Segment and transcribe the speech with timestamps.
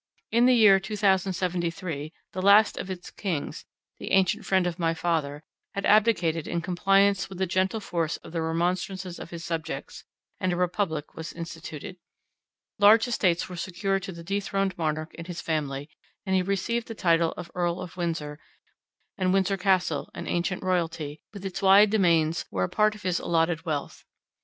[0.31, 3.65] In the year 2073, the last of its kings,
[3.99, 5.43] the ancient friend of my father,
[5.75, 10.03] had abdicated in compliance with the gentle force of the remonstrances of his subjects,
[10.39, 11.97] and a republic was instituted.
[12.79, 15.87] Large estates were secured to the dethroned monarch and his family;
[16.25, 18.39] he received the title of Earl of Windsor,
[19.19, 23.19] and Windsor Castle, an ancient royalty, with its wide demesnes were a part of his
[23.19, 24.03] allotted wealth.